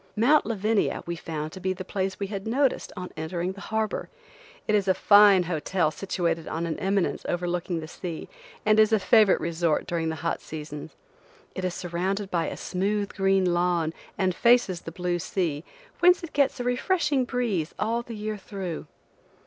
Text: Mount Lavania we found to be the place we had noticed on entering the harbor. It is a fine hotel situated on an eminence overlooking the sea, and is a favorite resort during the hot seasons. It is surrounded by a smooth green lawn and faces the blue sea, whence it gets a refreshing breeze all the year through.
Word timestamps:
Mount 0.15 0.45
Lavania 0.45 1.03
we 1.05 1.15
found 1.15 1.51
to 1.51 1.59
be 1.59 1.73
the 1.73 1.85
place 1.85 2.19
we 2.19 2.25
had 2.25 2.47
noticed 2.47 2.91
on 2.97 3.11
entering 3.15 3.51
the 3.51 3.61
harbor. 3.61 4.09
It 4.67 4.73
is 4.73 4.87
a 4.87 4.95
fine 4.95 5.43
hotel 5.43 5.91
situated 5.91 6.47
on 6.47 6.65
an 6.65 6.79
eminence 6.79 7.23
overlooking 7.29 7.81
the 7.81 7.87
sea, 7.87 8.27
and 8.65 8.79
is 8.79 8.91
a 8.91 8.97
favorite 8.97 9.39
resort 9.39 9.85
during 9.85 10.09
the 10.09 10.15
hot 10.25 10.41
seasons. 10.41 10.95
It 11.53 11.63
is 11.63 11.75
surrounded 11.75 12.31
by 12.31 12.47
a 12.47 12.57
smooth 12.57 13.09
green 13.13 13.53
lawn 13.53 13.93
and 14.17 14.33
faces 14.33 14.81
the 14.81 14.91
blue 14.91 15.19
sea, 15.19 15.63
whence 15.99 16.23
it 16.23 16.33
gets 16.33 16.59
a 16.59 16.63
refreshing 16.63 17.23
breeze 17.23 17.75
all 17.77 18.01
the 18.01 18.15
year 18.15 18.37
through. 18.37 18.87